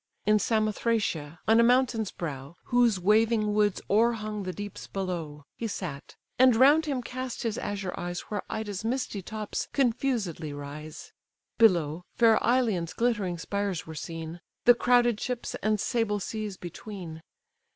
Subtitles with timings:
[0.25, 6.15] In Samothracia, on a mountain's brow, Whose waving woods o'erhung the deeps below, He sat;
[6.39, 11.13] and round him cast his azure eyes Where Ida's misty tops confusedly rise;
[11.59, 17.21] Below, fair Ilion's glittering spires were seen; The crowded ships and sable seas between.